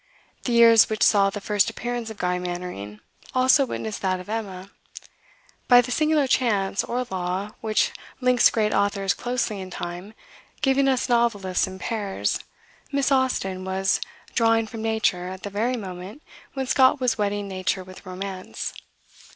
[0.45, 3.01] The years which saw the first appearance of "Guy Mannering"
[3.35, 4.71] also witnessed that of "Emma."
[5.67, 10.15] By the singular chance, or law, which links great authors closely in time,
[10.63, 12.39] giving us novelists in pairs,
[12.91, 14.01] Miss Austen was
[14.33, 16.23] "drawing from nature" at the very moment
[16.55, 18.73] when Scott was wedding nature with romance.